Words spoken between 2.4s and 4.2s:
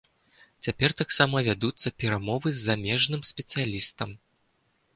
з замежным спецыялістам.